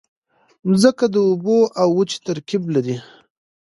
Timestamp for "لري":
2.75-2.97